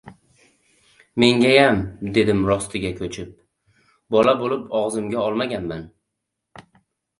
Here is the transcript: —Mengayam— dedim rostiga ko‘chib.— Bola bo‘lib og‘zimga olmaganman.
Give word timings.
—Mengayam— 1.23 1.77
dedim 2.15 2.41
rostiga 2.53 2.91
ko‘chib.— 3.03 3.37
Bola 4.17 4.35
bo‘lib 4.43 4.67
og‘zimga 4.83 5.23
olmaganman. 5.29 5.87